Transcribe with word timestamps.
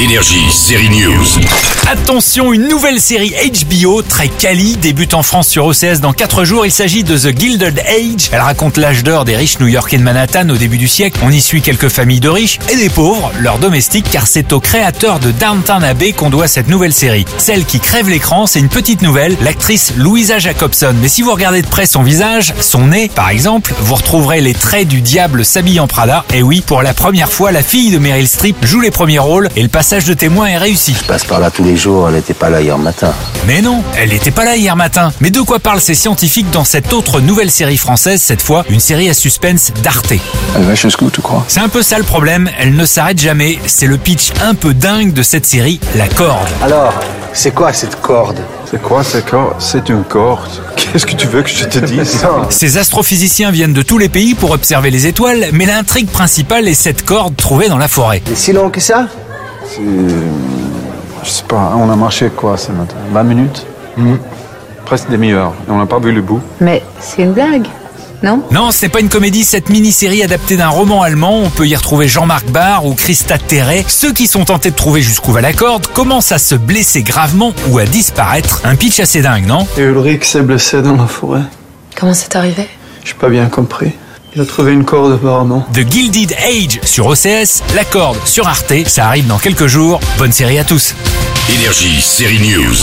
Énergie, 0.00 0.50
série 0.50 0.88
News. 0.88 1.26
Attention, 1.86 2.54
une 2.54 2.68
nouvelle 2.68 3.00
série 3.00 3.34
HBO 3.64 4.00
très 4.00 4.28
quali 4.28 4.76
débute 4.76 5.12
en 5.12 5.22
France 5.22 5.48
sur 5.48 5.66
OCS 5.66 6.00
dans 6.00 6.14
4 6.14 6.44
jours. 6.44 6.64
Il 6.64 6.72
s'agit 6.72 7.04
de 7.04 7.18
The 7.18 7.38
Gilded 7.38 7.80
Age. 7.80 8.30
Elle 8.32 8.40
raconte 8.40 8.78
l'âge 8.78 9.02
d'or 9.02 9.26
des 9.26 9.36
riches 9.36 9.58
new-yorkais 9.58 9.98
de 9.98 10.02
Manhattan 10.02 10.48
au 10.48 10.56
début 10.56 10.78
du 10.78 10.88
siècle. 10.88 11.20
On 11.22 11.30
y 11.30 11.40
suit 11.40 11.60
quelques 11.60 11.88
familles 11.88 12.20
de 12.20 12.30
riches 12.30 12.60
et 12.72 12.76
des 12.76 12.88
pauvres, 12.88 13.30
leurs 13.40 13.58
domestiques, 13.58 14.06
car 14.10 14.26
c'est 14.26 14.54
au 14.54 14.60
créateur 14.60 15.18
de 15.18 15.32
Downton 15.32 15.82
Abbey 15.82 16.12
qu'on 16.12 16.30
doit 16.30 16.48
cette 16.48 16.68
nouvelle 16.68 16.94
série. 16.94 17.26
Celle 17.36 17.66
qui 17.66 17.80
crève 17.80 18.08
l'écran, 18.08 18.46
c'est 18.46 18.60
une 18.60 18.68
petite 18.68 19.02
nouvelle, 19.02 19.36
l'actrice 19.42 19.92
Louisa 19.98 20.38
Jacobson. 20.38 20.94
Mais 21.02 21.08
si 21.08 21.20
vous 21.20 21.32
regardez 21.32 21.60
de 21.60 21.66
près 21.66 21.86
son 21.86 22.02
visage, 22.02 22.54
son 22.60 22.86
nez, 22.86 23.10
par 23.14 23.28
exemple, 23.28 23.74
vous 23.80 23.96
retrouverez 23.96 24.40
les 24.40 24.54
traits 24.54 24.88
du 24.88 25.02
diable 25.02 25.44
s'habille 25.44 25.80
en 25.80 25.88
Prada. 25.88 26.24
Et 26.32 26.42
oui, 26.42 26.62
pour 26.64 26.82
la 26.82 26.94
première 26.94 27.32
fois, 27.32 27.52
la 27.52 27.62
fille 27.62 27.90
de 27.90 27.98
Meryl 27.98 28.28
Streep 28.28 28.64
joue 28.64 28.80
les 28.80 28.92
premiers 28.92 29.18
rôles 29.18 29.50
et 29.56 29.62
le 29.62 29.68
passage 29.90 30.04
de 30.04 30.14
témoin 30.14 30.46
est 30.46 30.56
réussi. 30.56 30.94
Je 30.96 31.04
passe 31.04 31.24
par 31.24 31.40
là 31.40 31.50
tous 31.50 31.64
les 31.64 31.76
jours, 31.76 32.08
elle 32.08 32.14
n'était 32.14 32.32
pas 32.32 32.48
là 32.48 32.60
hier 32.60 32.78
matin. 32.78 33.12
Mais 33.48 33.60
non, 33.60 33.82
elle 33.98 34.10
n'était 34.10 34.30
pas 34.30 34.44
là 34.44 34.54
hier 34.54 34.76
matin. 34.76 35.12
Mais 35.18 35.30
de 35.30 35.40
quoi 35.40 35.58
parlent 35.58 35.80
ces 35.80 35.96
scientifiques 35.96 36.48
dans 36.52 36.62
cette 36.62 36.92
autre 36.92 37.20
nouvelle 37.20 37.50
série 37.50 37.76
française, 37.76 38.22
cette 38.22 38.40
fois 38.40 38.64
une 38.70 38.78
série 38.78 39.10
à 39.10 39.14
suspense 39.14 39.72
d'Arte? 39.82 40.12
Elle 40.54 40.62
va 40.62 40.76
jusqu'où, 40.76 41.10
tu 41.10 41.20
crois? 41.22 41.44
C'est 41.48 41.58
un 41.58 41.68
peu 41.68 41.82
ça 41.82 41.98
le 41.98 42.04
problème, 42.04 42.48
elle 42.60 42.76
ne 42.76 42.84
s'arrête 42.84 43.18
jamais. 43.18 43.58
C'est 43.66 43.88
le 43.88 43.98
pitch 43.98 44.30
un 44.40 44.54
peu 44.54 44.74
dingue 44.74 45.12
de 45.12 45.24
cette 45.24 45.44
série, 45.44 45.80
La 45.96 46.06
Corde. 46.06 46.46
Alors, 46.62 46.94
c'est 47.32 47.52
quoi 47.52 47.72
cette 47.72 48.00
corde? 48.00 48.38
C'est 48.70 48.80
quoi, 48.80 49.02
c'est 49.02 49.28
quoi 49.28 49.56
C'est 49.58 49.88
une 49.88 50.04
corde. 50.04 50.62
Qu'est-ce 50.76 51.04
que 51.06 51.16
tu 51.16 51.26
veux 51.26 51.42
que 51.42 51.50
je 51.50 51.64
te 51.64 51.80
dise? 51.80 52.24
Ces 52.50 52.76
astrophysiciens 52.76 53.50
viennent 53.50 53.72
de 53.72 53.82
tous 53.82 53.98
les 53.98 54.08
pays 54.08 54.34
pour 54.34 54.52
observer 54.52 54.90
les 54.92 55.08
étoiles, 55.08 55.46
mais 55.52 55.66
l'intrigue 55.66 56.08
principale 56.08 56.68
est 56.68 56.74
cette 56.74 57.04
corde 57.04 57.34
trouvée 57.34 57.68
dans 57.68 57.78
la 57.78 57.88
forêt. 57.88 58.22
C'est 58.26 58.36
si 58.36 58.52
long 58.52 58.70
que 58.70 58.78
ça? 58.78 59.08
C'est... 59.70 59.82
Je 61.22 61.28
sais 61.28 61.44
pas, 61.44 61.74
on 61.76 61.88
a 61.90 61.96
marché 61.96 62.28
quoi 62.34 62.56
ce 62.56 62.72
matin? 62.72 62.96
20 63.12 63.22
minutes? 63.22 63.66
Presque 64.84 65.08
demi-heure. 65.10 65.52
Et 65.68 65.70
on 65.70 65.78
n'a 65.78 65.86
pas 65.86 66.00
vu 66.00 66.10
le 66.12 66.22
bout. 66.22 66.40
Mais 66.60 66.82
c'est 66.98 67.22
une 67.22 67.32
blague, 67.32 67.66
non? 68.24 68.42
Non, 68.50 68.72
ce 68.72 68.84
n'est 68.84 68.88
pas 68.88 68.98
une 68.98 69.08
comédie, 69.08 69.44
cette 69.44 69.68
mini-série 69.68 70.24
adaptée 70.24 70.56
d'un 70.56 70.70
roman 70.70 71.02
allemand. 71.02 71.38
On 71.38 71.50
peut 71.50 71.68
y 71.68 71.76
retrouver 71.76 72.08
Jean-Marc 72.08 72.46
Barr 72.50 72.84
ou 72.84 72.94
Christa 72.94 73.38
Terret. 73.38 73.84
Ceux 73.86 74.12
qui 74.12 74.26
sont 74.26 74.44
tentés 74.44 74.70
de 74.70 74.76
trouver 74.76 75.02
jusqu'où 75.02 75.30
va 75.30 75.40
la 75.40 75.52
corde 75.52 75.86
commencent 75.86 76.32
à 76.32 76.38
se 76.38 76.56
blesser 76.56 77.02
gravement 77.02 77.52
ou 77.68 77.78
à 77.78 77.84
disparaître. 77.84 78.62
Un 78.64 78.74
pitch 78.74 78.98
assez 78.98 79.22
dingue, 79.22 79.46
non? 79.46 79.66
Et 79.78 79.82
Ulrich 79.82 80.24
s'est 80.24 80.42
blessé 80.42 80.82
dans 80.82 80.96
la 80.96 81.06
forêt. 81.06 81.42
Comment 81.96 82.14
c'est 82.14 82.34
arrivé? 82.34 82.66
J'ai 83.04 83.14
pas 83.14 83.28
bien 83.28 83.46
compris. 83.46 83.92
Il 84.34 84.40
a 84.40 84.46
trouvé 84.46 84.72
une 84.72 84.84
corde 84.84 85.12
apparemment. 85.12 85.66
The 85.72 85.90
Gilded 85.90 86.34
Age 86.34 86.80
sur 86.84 87.06
OCS, 87.06 87.62
La 87.74 87.84
Corde 87.84 88.18
sur 88.24 88.46
Arte. 88.46 88.72
Ça 88.86 89.06
arrive 89.08 89.26
dans 89.26 89.38
quelques 89.38 89.66
jours. 89.66 89.98
Bonne 90.18 90.32
série 90.32 90.58
à 90.58 90.64
tous. 90.64 90.94
Énergie, 91.58 92.00
série 92.00 92.38
News. 92.38 92.76